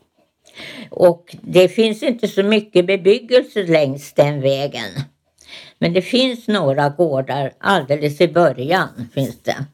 Och 0.90 1.36
det 1.42 1.68
finns 1.68 2.04
inte 2.04 2.28
så 2.28 2.44
mycket 2.44 2.88
bebyggelse 2.88 3.64
längs 3.64 4.14
den 4.14 4.42
vägen. 4.42 4.90
Men 5.80 5.94
det 5.94 6.02
finns 6.02 6.48
några 6.48 6.90
gårdar 6.90 7.54
alldeles 7.58 8.22
i 8.22 8.28
början 8.28 9.10
finns 9.14 9.42
det. 9.44 9.66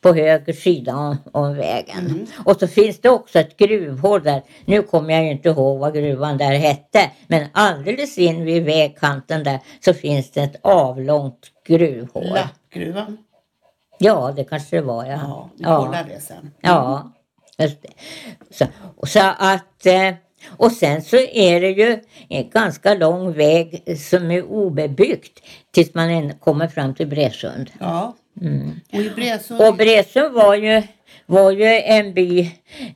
På 0.00 0.14
höger 0.14 0.52
sida 0.52 0.96
om, 0.96 1.16
om 1.32 1.56
vägen. 1.56 2.26
Och 2.44 2.56
så 2.56 2.68
finns 2.68 3.00
det 3.00 3.10
också 3.10 3.38
ett 3.38 3.56
gruvhål 3.56 4.22
där. 4.22 4.42
Nu 4.64 4.82
kommer 4.82 5.14
jag 5.14 5.24
ju 5.24 5.30
inte 5.30 5.48
ihåg 5.48 5.78
vad 5.78 5.94
gruvan 5.94 6.38
där 6.38 6.54
hette. 6.54 7.10
Men 7.26 7.46
alldeles 7.52 8.18
in 8.18 8.44
vid 8.44 8.64
vägkanten 8.64 9.44
där 9.44 9.60
så 9.84 9.94
finns 9.94 10.30
det 10.30 10.42
ett 10.42 10.56
avlångt 10.62 11.50
gruvhål. 11.66 12.24
Lappgruvan. 12.34 13.18
Ja, 13.98 14.32
det 14.36 14.44
kanske 14.44 14.76
det 14.76 14.82
var 14.82 15.04
Ja, 15.04 15.50
ja. 15.56 15.80
vi 15.80 15.86
kollar 15.86 16.04
det 16.04 16.20
sen. 16.20 16.50
Ja, 16.60 17.12
just 17.58 17.82
det. 17.82 17.88
Så, 18.50 18.64
så 19.06 19.20
att, 19.38 19.86
eh, 19.86 20.14
och 20.46 20.72
sen 20.72 21.02
så 21.02 21.16
är 21.16 21.60
det 21.60 21.70
ju 21.70 21.98
en 22.28 22.50
ganska 22.50 22.94
lång 22.94 23.32
väg 23.32 23.82
som 23.98 24.30
är 24.30 24.42
obebyggt 24.42 25.40
tills 25.70 25.94
man 25.94 26.32
kommer 26.32 26.68
fram 26.68 26.94
till 26.94 27.06
Bresund. 27.06 27.70
Ja. 27.80 28.16
Mm. 28.40 28.80
Och 28.92 29.00
i 29.00 29.10
Bresund. 29.10 29.60
Och 29.60 29.76
Bresund 29.76 30.34
var 30.34 30.54
ju, 30.54 30.82
var 31.26 31.50
ju 31.50 31.64
en 31.64 32.14
by, 32.14 32.40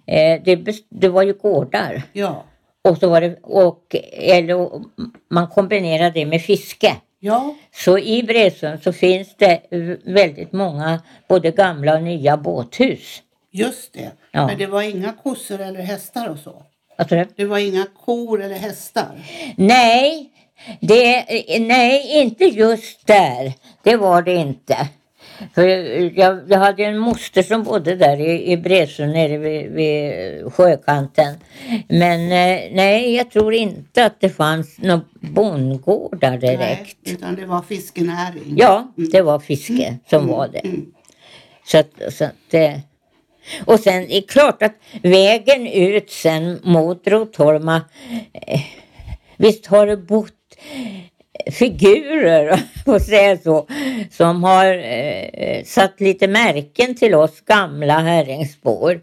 eh, 0.06 0.42
det, 0.44 0.76
det 0.88 1.08
var 1.08 1.22
ju 1.22 1.32
gårdar. 1.32 2.02
Ja. 2.12 2.44
Och 2.84 2.98
så 2.98 3.08
var 3.08 3.20
det, 3.20 3.38
och, 3.42 3.96
eller, 4.12 4.70
man 5.30 5.48
kombinerade 5.48 6.10
det 6.10 6.26
med 6.26 6.42
fiske. 6.42 6.96
Ja. 7.20 7.54
Så 7.74 7.98
i 7.98 8.22
Bresund 8.22 8.82
så 8.82 8.92
finns 8.92 9.36
det 9.36 9.60
väldigt 10.04 10.52
många 10.52 11.00
både 11.28 11.50
gamla 11.50 11.96
och 11.96 12.02
nya 12.02 12.36
båthus. 12.36 13.22
Just 13.50 13.92
det. 13.92 14.10
Ja. 14.30 14.46
Men 14.46 14.58
det 14.58 14.66
var 14.66 14.82
inga 14.82 15.12
kossor 15.12 15.60
eller 15.60 15.80
hästar 15.80 16.28
och 16.28 16.38
så. 16.38 16.62
Det, 17.08 17.28
Det 17.36 17.44
var 17.44 17.58
inga 17.58 17.86
kor 18.04 18.42
eller 18.42 18.54
hästar. 18.54 19.10
nej, 19.56 20.30
det, 20.80 21.24
nej, 21.60 22.20
inte 22.22 22.44
just 22.44 23.06
där. 23.06 23.52
Det 23.82 23.96
var 23.96 24.22
det 24.22 24.34
inte. 24.34 24.88
För 25.54 25.62
jag, 26.18 26.40
jag 26.48 26.58
hade 26.58 26.84
en 26.84 26.98
moster 26.98 27.42
som 27.42 27.62
bodde 27.62 27.94
där 27.96 28.20
i, 28.20 28.52
i 28.52 28.56
Bresund 28.56 29.12
nere 29.12 29.38
vid, 29.38 29.70
vid 29.70 30.52
sjökanten. 30.52 31.34
Men 31.88 32.20
eh, 32.20 32.72
nej, 32.72 33.14
jag 33.14 33.30
tror 33.30 33.54
inte 33.54 34.04
att 34.04 34.20
det 34.20 34.28
fanns 34.28 34.78
några 34.78 35.00
bondgårdar 35.20 36.38
direkt. 36.38 36.96
Nej, 37.04 37.14
utan 37.14 37.34
det 37.34 37.46
var 37.46 37.62
fiskenäring. 37.62 38.54
Ja, 38.56 38.92
det 39.12 39.22
var 39.22 39.38
fiske 39.38 39.98
som 40.10 40.26
var 40.26 40.48
det. 40.48 40.58
Mm. 40.58 40.86
Så 41.66 41.78
att, 41.78 41.90
så 42.08 42.24
att 42.24 42.32
det... 42.50 42.80
Och 43.64 43.80
sen 43.80 44.02
är 44.02 44.20
det 44.20 44.28
klart 44.28 44.62
att 44.62 44.74
vägen 45.02 45.66
ut 45.66 46.10
sen 46.10 46.60
mot 46.62 47.06
Rotholma, 47.06 47.80
eh, 48.46 48.60
visst 49.36 49.66
har 49.66 49.86
det 49.86 49.96
bott 49.96 50.32
figurer, 51.50 52.60
får 52.84 52.98
säga 52.98 53.38
så, 53.38 53.66
som 54.10 54.44
har 54.44 54.66
eh, 54.74 55.64
satt 55.64 56.00
lite 56.00 56.28
märken 56.28 56.94
till 56.94 57.14
oss 57.14 57.40
gamla 57.40 57.98
Herrängsbor. 57.98 59.00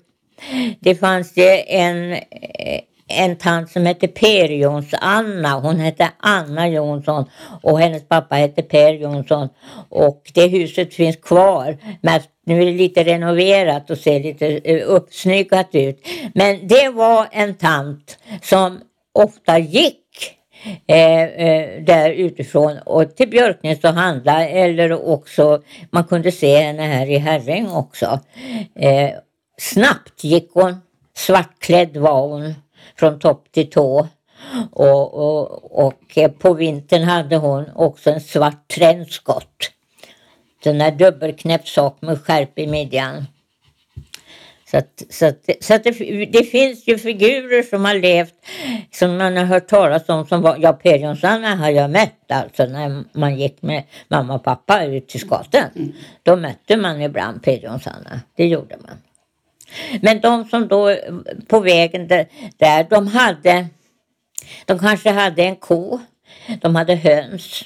Det 0.80 0.96
fanns 0.96 1.38
ju 1.38 1.64
en, 1.68 2.14
eh, 2.14 2.82
en 3.10 3.36
tant 3.36 3.70
som 3.72 3.86
hette 3.86 4.08
Per 4.08 4.50
Jons-Anna. 4.50 5.60
Hon 5.60 5.80
hette 5.80 6.12
Anna 6.20 6.68
Jonsson 6.68 7.26
och 7.62 7.80
hennes 7.80 8.08
pappa 8.08 8.36
hette 8.36 8.62
Per 8.62 8.94
Jonsson. 8.94 9.50
Och 9.90 10.32
det 10.34 10.48
huset 10.48 10.94
finns 10.94 11.16
kvar. 11.16 11.78
Men 12.02 12.22
nu 12.46 12.62
är 12.62 12.66
det 12.66 12.72
lite 12.72 13.04
renoverat 13.04 13.90
och 13.90 13.98
ser 13.98 14.20
lite 14.20 14.48
eh, 14.48 14.82
uppsnyggat 14.88 15.70
ut. 15.72 16.08
Men 16.34 16.68
det 16.68 16.90
var 16.90 17.28
en 17.32 17.56
tant 17.56 18.18
som 18.42 18.80
ofta 19.14 19.60
gick 19.60 20.00
eh, 20.88 21.24
eh, 21.24 21.84
där 21.84 22.10
utifrån 22.10 22.78
och 22.86 23.16
till 23.16 23.30
Björknäs 23.30 23.84
och 23.84 23.94
handla 23.94 24.48
eller 24.48 25.10
också 25.10 25.62
man 25.92 26.04
kunde 26.04 26.32
se 26.32 26.58
henne 26.58 26.84
här 26.84 27.10
i 27.10 27.18
Herräng 27.18 27.72
också. 27.72 28.20
Eh, 28.76 29.10
snabbt 29.58 30.24
gick 30.24 30.52
hon, 30.54 30.82
svartklädd 31.16 31.98
var 31.98 32.28
hon 32.28 32.54
från 33.00 33.20
topp 33.20 33.52
till 33.52 33.70
tå. 33.70 34.08
Och, 34.72 35.14
och, 35.14 35.88
och 35.88 36.18
eh, 36.18 36.32
på 36.32 36.54
vintern 36.54 37.04
hade 37.04 37.36
hon 37.36 37.66
också 37.76 38.10
en 38.10 38.22
svart 38.22 38.68
trenchcoat. 38.68 39.72
Den 40.64 40.78
där 40.78 40.92
dubbelknäppt 40.92 41.68
sak 41.68 41.98
med 42.02 42.22
skärp 42.22 42.60
i 42.60 42.68
midjan. 42.68 43.26
Så, 44.72 44.78
att, 44.78 45.04
så, 45.10 45.26
att, 45.26 45.50
så 45.60 45.74
att 45.74 45.84
det, 45.84 46.26
det 46.26 46.44
finns 46.44 46.88
ju 46.88 46.98
figurer 46.98 47.64
som 47.64 47.86
har 47.86 47.96
levt 47.96 48.34
som 48.92 49.18
man 49.18 49.38
har 49.38 49.46
hört 49.46 49.68
talas 49.68 50.10
om 50.10 50.28
som 50.28 50.42
var, 50.42 50.58
ja 50.60 50.74
Per 50.74 50.98
Jonsson 50.98 51.44
har 51.44 51.70
jag 51.70 51.92
mött 51.92 52.32
alltså 52.32 52.66
när 52.66 53.04
man 53.14 53.36
gick 53.36 53.62
med 53.62 53.84
mamma 54.08 54.36
och 54.36 54.44
pappa 54.44 54.84
ut 54.84 55.08
till 55.08 55.20
Skaten. 55.20 55.94
Då 56.24 56.36
mötte 56.36 56.78
man 56.78 57.02
ibland 57.02 57.44
Per 57.44 57.64
Jonsson, 57.64 57.94
det 58.36 58.48
gjorde 58.48 58.78
man. 58.78 58.98
Men 60.02 60.22
de 60.22 60.46
som 60.46 60.68
då 60.68 60.96
på 61.48 61.60
vägen 61.60 62.08
där, 62.58 62.90
de 62.90 63.08
hade, 63.08 63.68
de 64.66 64.80
kanske 64.80 65.10
hade 65.10 65.44
en 65.44 65.56
ko, 65.56 66.00
de 66.62 66.76
hade 66.76 66.96
höns 66.96 67.64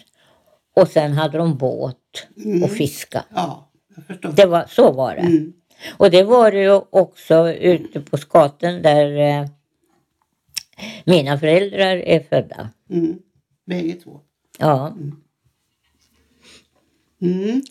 och 0.75 0.87
sen 0.87 1.13
hade 1.13 1.37
de 1.37 1.57
båt 1.57 2.27
och 2.63 2.71
fiska. 2.71 3.25
Ja, 3.35 3.71
jag 3.95 4.05
förstår. 4.05 4.31
Det 4.31 4.45
var, 4.45 4.65
så 4.69 4.91
var 4.91 5.15
det. 5.15 5.21
Mm. 5.21 5.53
Och 5.97 6.11
det 6.11 6.23
var 6.23 6.51
det 6.51 6.61
ju 6.61 6.81
också 6.89 7.49
ute 7.51 8.01
på 8.01 8.17
Skaten 8.17 8.81
där 8.81 9.17
eh, 9.17 9.47
mina 11.05 11.39
föräldrar 11.39 11.95
är 11.97 12.19
födda. 12.19 12.69
Mm. 12.89 13.19
Bägge 13.65 13.93
två. 13.93 14.19
Ja, 14.59 14.93
Mm. 17.23 17.61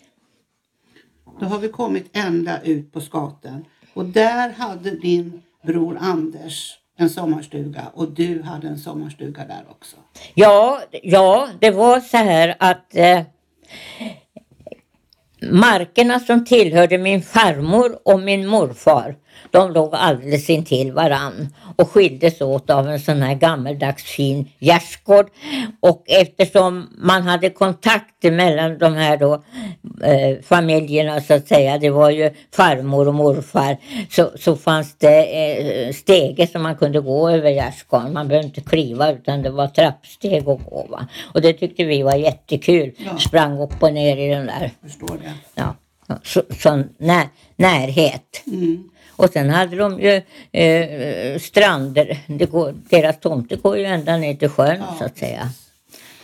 Då 1.39 1.45
har 1.45 1.59
vi 1.59 1.69
kommit 1.69 2.09
ända 2.13 2.61
ut 2.61 2.91
på 2.91 3.01
Skaten. 3.01 3.65
Och 3.93 4.05
där 4.05 4.49
hade 4.49 4.91
din 4.91 5.41
bror 5.63 5.97
Anders 6.01 6.77
en 6.97 7.09
sommarstuga 7.09 7.91
och 7.93 8.11
du 8.11 8.41
hade 8.41 8.67
en 8.67 8.79
sommarstuga 8.79 9.45
där 9.45 9.63
också. 9.69 9.95
ja, 10.33 10.79
ja 11.03 11.49
det 11.59 11.71
var 11.71 11.99
så 11.99 12.17
här 12.17 12.55
att 12.59 12.95
eh, 12.95 13.21
markerna 15.51 16.19
som 16.19 16.45
tillhörde 16.45 16.97
min 16.97 17.21
farmor 17.21 17.99
och 18.03 18.19
min 18.19 18.47
morfar 18.47 19.15
de 19.51 19.71
låg 19.73 19.95
alldeles 19.95 20.49
intill 20.49 20.91
varann 20.91 21.47
och 21.75 21.89
skildes 21.89 22.41
åt 22.41 22.69
av 22.69 22.89
en 22.89 22.99
sån 22.99 23.21
här 23.21 23.35
gammeldags 23.35 24.03
fin 24.03 24.49
gärdsgård. 24.59 25.27
Och 25.79 26.03
eftersom 26.07 26.89
man 26.97 27.21
hade 27.21 27.49
kontakter 27.49 28.31
mellan 28.31 28.77
de 28.77 28.93
här 28.93 29.17
då, 29.17 29.33
eh, 30.03 30.41
familjerna 30.43 31.21
så 31.21 31.33
att 31.33 31.47
säga, 31.47 31.77
det 31.77 31.89
var 31.89 32.09
ju 32.09 32.31
farmor 32.55 33.07
och 33.07 33.13
morfar, 33.13 33.77
så, 34.11 34.31
så 34.39 34.55
fanns 34.55 34.97
det 34.97 35.23
eh, 35.87 35.93
stege 35.93 36.47
som 36.47 36.63
man 36.63 36.75
kunde 36.75 36.99
gå 36.99 37.29
över 37.29 37.49
gärdsgården. 37.49 38.13
Man 38.13 38.27
behövde 38.27 38.47
inte 38.47 38.61
kliva 38.61 39.11
utan 39.11 39.41
det 39.41 39.49
var 39.49 39.67
trappsteg 39.67 40.49
att 40.49 40.65
gå. 40.69 40.87
Va? 40.89 41.07
Och 41.33 41.41
det 41.41 41.53
tyckte 41.53 41.83
vi 41.83 42.03
var 42.03 42.15
jättekul. 42.15 42.91
Ja. 42.97 43.17
Sprang 43.17 43.59
upp 43.59 43.83
och 43.83 43.93
ner 43.93 44.17
i 44.17 44.27
den 44.27 44.45
där 44.45 44.71
Förstår 44.81 45.17
det. 45.23 45.33
ja, 45.55 45.75
så, 46.23 46.41
sån 46.59 46.89
när, 46.97 47.27
närhet. 47.55 48.43
Mm. 48.47 48.89
Och 49.15 49.29
sen 49.29 49.49
hade 49.49 49.75
de 49.77 49.99
ju 49.99 50.21
eh, 50.61 51.39
strander, 51.39 52.17
går, 52.51 52.73
deras 52.89 53.19
tomter 53.19 53.57
går 53.57 53.77
ju 53.77 53.85
ända 53.85 54.17
ner 54.17 54.33
till 54.33 54.49
sjön 54.49 54.77
Ja. 54.89 54.95
så 54.99 55.05
att 55.05 55.17
säga. 55.17 55.49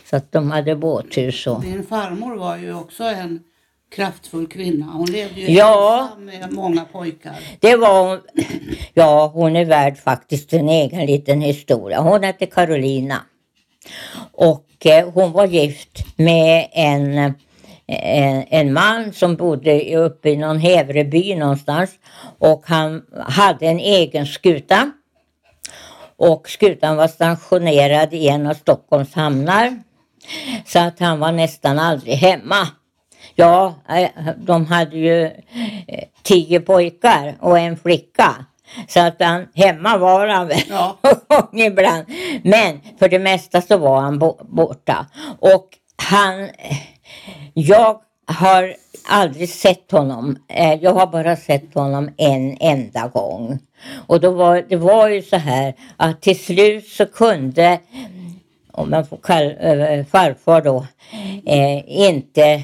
Så 0.10 0.16
att 0.16 0.32
de 0.32 0.52
hade 0.52 0.76
båthus 0.76 1.48
och 1.48 1.62
Din 1.62 1.84
farmor 1.86 2.36
var 2.36 2.58
ju 2.58 2.74
också 2.76 3.04
en 3.04 3.40
kraftfull 3.96 4.48
kvinna. 4.48 4.86
Hon 4.86 5.06
levde 5.06 5.42
ju 5.42 5.52
Ja. 5.52 6.02
ensam 6.12 6.26
med 6.26 6.54
många 6.54 6.86
pojkar. 6.86 7.36
Det 7.60 7.76
var, 7.76 8.22
ja 8.94 9.32
hon 9.34 9.56
är 9.56 9.66
värd 9.66 9.98
faktiskt 9.98 10.54
en 10.54 10.70
egen 10.70 11.06
liten 11.06 11.42
historia. 11.42 12.00
Hon 12.02 12.24
hette 12.24 12.46
Carolina. 12.46 13.22
Och 14.32 14.66
eh, 14.86 15.10
hon 15.10 15.32
var 15.32 15.46
gift 15.46 16.04
med 16.16 16.68
en, 16.72 17.34
en, 18.02 18.46
en 18.50 18.74
man 18.74 19.14
som 19.14 19.36
bodde 19.36 19.96
uppe 19.98 20.30
i 20.30 20.38
någon 20.38 20.60
Hävreby 20.60 21.36
någonstans. 21.36 21.92
Och 22.40 22.64
han 22.66 23.02
hade 23.28 23.66
en 23.68 23.80
egen 23.80 24.26
skuta. 24.26 24.92
Och 26.18 26.50
skutan 26.50 26.98
var 26.98 27.08
stationerad 27.08 28.14
i 28.14 28.28
en 28.28 28.48
av 28.48 28.54
Stockholms 28.54 29.14
hamnar. 29.16 29.80
Så 30.66 30.80
att 30.80 31.00
han 31.00 31.20
var 31.20 31.32
nästan 31.32 31.80
aldrig 31.80 32.14
hemma. 32.16 32.68
Ja, 33.36 33.76
eh, 33.90 34.10
de 34.38 34.66
hade 34.66 34.98
ju 34.98 35.24
eh, 35.26 36.04
tio 36.24 36.60
pojkar 36.60 37.36
och 37.40 37.60
en 37.60 37.78
flicka. 37.78 38.46
Så 38.88 39.00
att 39.00 39.16
han, 39.22 39.48
hemma 39.54 39.98
var 39.98 40.28
han 40.28 40.48
väl 40.48 40.60
Ja. 40.70 40.98
ibland. 41.54 42.06
Men 42.44 42.82
för 43.00 43.10
det 43.10 43.20
mesta 43.20 43.62
så 43.62 43.78
var 43.78 44.02
han 44.02 44.20
bo- 44.20 44.40
borta. 44.44 45.06
Och 45.40 45.68
han, 46.04 46.50
jag 47.54 48.02
har 48.26 48.76
aldrig 49.08 49.50
sett 49.50 49.92
honom. 49.92 50.38
Eh, 50.48 50.74
jag 50.74 50.94
har 50.94 51.08
bara 51.08 51.36
sett 51.36 51.74
honom 51.74 52.10
en 52.18 52.58
enda 52.60 53.08
gång. 53.08 53.60
Och 54.08 54.20
då 54.20 54.32
var, 54.32 54.66
det 54.70 54.76
var 54.76 55.08
ju 55.10 55.22
så 55.22 55.38
här 55.38 55.74
att 55.98 56.22
till 56.22 56.40
slut 56.40 56.88
så 56.88 57.06
kunde, 57.06 57.80
om 58.72 58.90
man 58.90 59.06
får 59.06 59.18
kalla 59.18 59.52
eh, 59.52 60.06
farfar 60.06 60.62
då, 60.62 60.86
eh, 61.46 62.00
inte 62.00 62.64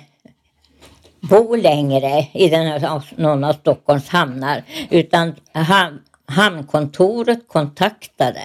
bo 1.21 1.55
längre 1.55 2.27
i 2.33 2.49
den 2.49 2.67
här, 2.67 3.03
någon 3.15 3.43
av 3.43 3.53
Stockholms 3.53 4.09
hamnar. 4.09 4.63
Utan 4.89 5.35
ham, 5.51 6.01
hamnkontoret 6.27 7.47
kontaktade 7.47 8.41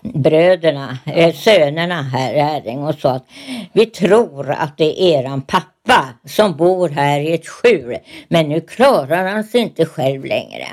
bröderna, 0.00 0.98
eh, 1.06 1.34
sönerna 1.34 2.02
här 2.02 2.34
i 2.34 2.40
Herräng 2.40 2.78
och 2.78 2.94
sa 2.94 3.10
att 3.10 3.26
vi 3.72 3.86
tror 3.86 4.50
att 4.50 4.78
det 4.78 5.02
är 5.02 5.20
eran 5.20 5.42
pappa 5.42 6.08
som 6.24 6.56
bor 6.56 6.88
här 6.88 7.20
i 7.20 7.34
ett 7.34 7.48
skjul. 7.48 7.98
Men 8.28 8.48
nu 8.48 8.60
klarar 8.60 9.26
han 9.26 9.44
sig 9.44 9.60
inte 9.60 9.86
själv 9.86 10.24
längre. 10.24 10.66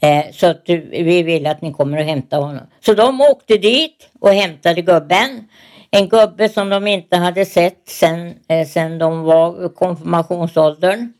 Eh, 0.00 0.24
så 0.32 0.46
att 0.46 0.66
du, 0.66 0.80
vi 0.90 1.22
vill 1.22 1.46
att 1.46 1.62
ni 1.62 1.72
kommer 1.72 1.98
och 1.98 2.04
hämtar 2.04 2.40
honom. 2.40 2.66
Så 2.80 2.94
de 2.94 3.20
åkte 3.20 3.58
dit 3.58 4.08
och 4.20 4.30
hämtade 4.30 4.82
gubben. 4.82 5.48
En 5.90 6.08
gubbe 6.08 6.48
som 6.48 6.68
de 6.68 6.86
inte 6.86 7.16
hade 7.16 7.44
sett 7.44 7.82
sen, 7.88 8.34
eh, 8.48 8.66
sen 8.66 8.98
de 8.98 9.22
var 9.22 9.66
i 9.66 9.68
konfirmationsåldern. 9.68 11.12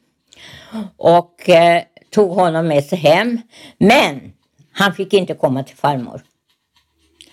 Och 0.97 1.49
eh, 1.49 1.83
tog 2.11 2.31
honom 2.31 2.69
med 2.69 2.85
sig 2.85 2.99
hem. 2.99 3.41
Men 3.79 4.33
han 4.75 4.95
fick 4.95 5.13
inte 5.13 5.35
komma 5.35 5.63
till 5.63 5.77
farmor. 5.77 6.23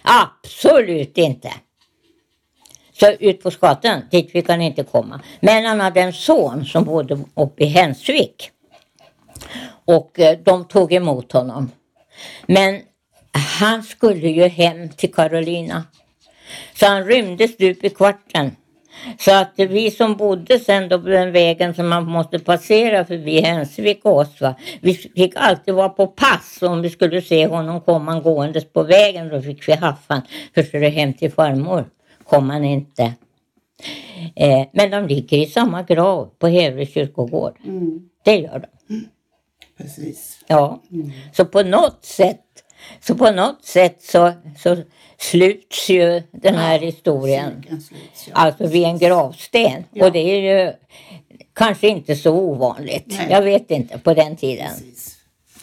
Absolut 0.01 1.17
inte. 1.17 1.53
Så 2.99 3.11
ut 3.11 3.43
på 3.43 3.51
skatan, 3.51 4.01
dit 4.11 4.31
fick 4.31 4.49
han 4.49 4.61
inte 4.61 4.83
komma. 4.83 5.21
Men 5.39 5.65
han 5.65 5.79
hade 5.79 6.01
en 6.01 6.13
son 6.13 6.65
som 6.65 6.83
bodde 6.83 7.19
uppe 7.33 7.63
i 7.63 7.67
Hensvik. 7.67 8.51
Och 9.85 10.19
eh, 10.19 10.39
de 10.39 10.65
tog 10.67 10.93
emot 10.93 11.31
honom. 11.31 11.71
Men 12.45 12.81
han 13.59 13.83
skulle 13.83 14.29
ju 14.29 14.47
hem 14.47 14.89
till 14.89 15.13
Carolina. 15.13 15.83
Så 16.73 16.85
han 16.85 17.05
rymde 17.05 17.47
stup 17.47 17.83
i 17.83 17.89
kvarten. 17.89 18.55
Så 19.19 19.35
att 19.35 19.51
vi 19.55 19.91
som 19.91 20.15
bodde 20.17 20.59
sen 20.59 20.89
då 20.89 21.01
på 21.01 21.07
den 21.07 21.31
vägen 21.31 21.73
som 21.73 21.87
man 21.89 22.05
måste 22.05 22.39
passera 22.39 23.05
förbi 23.05 23.41
Hensvik 23.41 24.05
och 24.05 24.17
oss, 24.17 24.41
va? 24.41 24.55
vi 24.81 24.93
fick 24.93 25.33
alltid 25.35 25.73
vara 25.73 25.89
på 25.89 26.07
pass 26.07 26.57
om 26.61 26.81
vi 26.81 26.89
skulle 26.89 27.21
se 27.21 27.47
honom 27.47 27.81
komma 27.81 28.19
gåendes 28.19 28.73
på 28.73 28.83
vägen. 28.83 29.29
Då 29.29 29.41
fick 29.41 29.67
vi 29.67 29.73
haffan 29.73 30.21
för 30.53 30.63
så 30.63 30.77
det 30.77 30.89
hem 30.89 31.13
till 31.13 31.31
farmor 31.31 31.85
kom 32.23 32.49
han 32.49 32.63
inte. 32.65 33.13
Eh, 34.35 34.67
men 34.73 34.91
de 34.91 35.07
ligger 35.07 35.37
i 35.37 35.45
samma 35.45 35.83
grav 35.83 36.29
på 36.39 36.47
Hävre 36.47 36.85
kyrkogård. 36.85 37.53
Mm, 37.65 38.09
Det 38.25 38.35
gör 38.35 38.59
de. 38.87 39.05
precis. 39.77 40.39
Ja. 40.47 40.81
Så 41.33 41.45
på 41.45 41.63
något 41.63 42.05
sätt 42.05 42.39
så 43.01 43.15
på 43.15 43.31
något 43.31 43.65
sätt 43.65 44.03
så, 44.03 44.31
så 44.59 44.77
sluts 45.17 45.89
ju 45.89 46.23
den 46.31 46.55
här 46.55 46.79
historien. 46.79 47.51
Cirkeln 47.61 47.81
sluts, 47.81 48.27
ja. 48.27 48.33
Alltså 48.35 48.67
vid 48.67 48.83
en 48.83 48.97
gravsten. 48.97 49.83
Ja. 49.91 50.05
Och 50.05 50.11
det 50.11 50.19
är 50.19 50.63
ju 50.65 50.73
kanske 51.53 51.87
inte 51.87 52.15
så 52.15 52.31
ovanligt. 52.31 53.05
Nej. 53.07 53.27
Jag 53.29 53.41
vet 53.41 53.71
inte 53.71 53.97
på 53.97 54.13
den 54.13 54.35
tiden 54.35 54.69
Precis. 54.69 55.17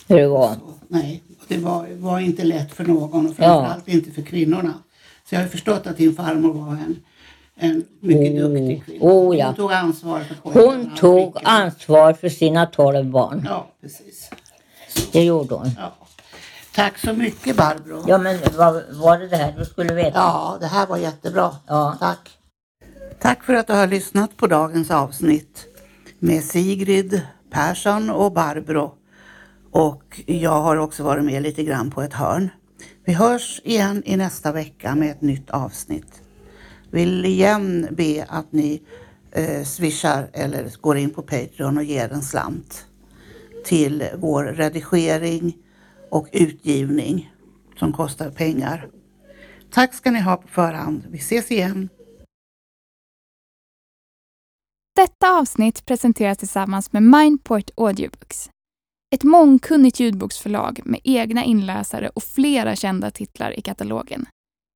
hur 0.08 0.16
det 0.18 0.28
var. 0.28 0.54
Så, 0.54 0.60
nej, 0.88 1.22
det 1.48 1.56
var, 1.58 1.86
var 1.98 2.20
inte 2.20 2.44
lätt 2.44 2.72
för 2.74 2.84
någon 2.84 3.26
och 3.30 3.36
framförallt 3.36 3.88
inte 3.88 4.10
för 4.10 4.22
kvinnorna. 4.22 4.74
Så 5.28 5.34
jag 5.34 5.40
har 5.42 5.48
förstått 5.48 5.86
att 5.86 5.96
din 5.96 6.14
farmor 6.16 6.52
var 6.52 6.72
en, 6.72 7.02
en 7.56 7.84
mycket 8.00 8.42
Oh, 8.44 8.50
duktig 8.50 8.84
kvinna. 8.84 9.04
oh 9.04 9.36
ja. 9.36 9.46
Hon 9.46 9.54
tog 9.54 9.72
ansvar 9.72 10.20
för 10.20 10.36
Hon 10.66 10.90
tog 10.96 11.36
ansvar 11.42 12.12
för 12.12 12.28
sina 12.28 12.66
tolv 12.66 13.04
barn. 13.10 13.42
Ja, 13.50 13.66
precis. 13.80 14.30
Det 15.12 15.24
gjorde 15.24 15.54
hon. 15.54 15.70
Ja. 15.76 15.94
Tack 16.78 16.98
så 16.98 17.12
mycket 17.12 17.56
Barbro. 17.56 18.04
Ja 18.06 18.18
men 18.18 18.38
vad 18.56 18.82
var 18.90 19.18
det 19.18 19.28
det 19.28 19.36
här 19.36 19.54
du 19.58 19.64
skulle 19.64 19.94
veta? 19.94 20.18
Ja, 20.18 20.56
det 20.60 20.66
här 20.66 20.86
var 20.86 20.96
jättebra. 20.96 21.56
Ja. 21.66 21.96
Tack. 22.00 22.38
Tack 23.20 23.44
för 23.44 23.54
att 23.54 23.66
du 23.66 23.72
har 23.72 23.86
lyssnat 23.86 24.36
på 24.36 24.46
dagens 24.46 24.90
avsnitt 24.90 25.66
med 26.18 26.44
Sigrid 26.44 27.22
Persson 27.50 28.10
och 28.10 28.32
Barbro. 28.32 28.94
Och 29.70 30.20
jag 30.26 30.60
har 30.60 30.76
också 30.76 31.02
varit 31.02 31.24
med 31.24 31.42
lite 31.42 31.64
grann 31.64 31.90
på 31.90 32.02
ett 32.02 32.12
hörn. 32.12 32.50
Vi 33.04 33.12
hörs 33.12 33.60
igen 33.64 34.02
i 34.06 34.16
nästa 34.16 34.52
vecka 34.52 34.94
med 34.94 35.10
ett 35.10 35.22
nytt 35.22 35.50
avsnitt. 35.50 36.22
Vill 36.90 37.24
igen 37.24 37.88
be 37.90 38.26
att 38.28 38.52
ni 38.52 38.82
eh, 39.32 39.64
swishar 39.64 40.30
eller 40.32 40.80
går 40.80 40.96
in 40.96 41.10
på 41.10 41.22
Patreon 41.22 41.78
och 41.78 41.84
ger 41.84 42.12
en 42.12 42.22
slant 42.22 42.86
till 43.64 44.08
vår 44.16 44.44
redigering 44.44 45.56
och 46.10 46.28
utgivning 46.32 47.32
som 47.78 47.92
kostar 47.92 48.30
pengar. 48.30 48.90
Tack 49.70 49.94
ska 49.94 50.10
ni 50.10 50.20
ha 50.20 50.36
på 50.36 50.48
förhand. 50.48 51.06
Vi 51.10 51.18
ses 51.18 51.50
igen. 51.50 51.88
Detta 54.96 55.38
avsnitt 55.38 55.86
presenteras 55.86 56.38
tillsammans 56.38 56.92
med 56.92 57.02
Mindport 57.02 57.70
Audiobooks. 57.76 58.50
Ett 59.14 59.22
mångkunnigt 59.22 60.00
ljudboksförlag 60.00 60.80
med 60.84 61.00
egna 61.04 61.44
inläsare 61.44 62.08
och 62.08 62.22
flera 62.22 62.76
kända 62.76 63.10
titlar 63.10 63.58
i 63.58 63.62
katalogen. 63.62 64.26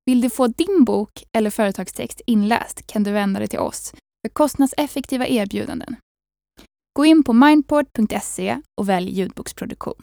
Vill 0.07 0.21
du 0.21 0.31
få 0.31 0.47
din 0.47 0.85
bok 0.85 1.25
eller 1.33 1.51
företagstext 1.51 2.21
inläst 2.27 2.87
kan 2.87 3.03
du 3.03 3.12
vända 3.12 3.40
dig 3.40 3.49
till 3.49 3.59
oss 3.59 3.95
för 4.23 4.29
kostnadseffektiva 4.33 5.27
erbjudanden. 5.27 5.97
Gå 6.92 7.05
in 7.05 7.25
på 7.25 7.33
mindport.se 7.33 8.61
och 8.81 8.88
välj 8.88 9.11
ljudboksproduktion. 9.11 10.03